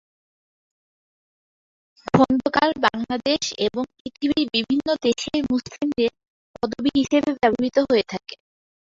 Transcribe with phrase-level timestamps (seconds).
[2.07, 6.11] খোন্দকার বাংলাদেশ এবং পৃথিবীর বিভিন্ন দেশের মুসলিমদের
[6.55, 8.35] পদবি হিসেবে ব্যবহৃত হয়ে থাকে।